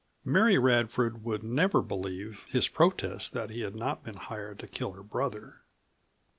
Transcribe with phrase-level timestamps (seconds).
[0.25, 4.93] Mary Radford would never believe his protest that he had not been hired to kill
[4.93, 5.61] her brother.